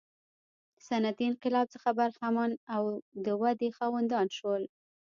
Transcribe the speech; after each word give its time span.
صنعتي 0.87 1.23
انقلاب 1.27 1.65
څخه 1.75 1.89
برخمن 1.99 2.51
او 2.75 2.83
د 3.25 3.27
ودې 3.41 3.69
خاوندان 3.77 4.27
شول. 4.37 4.63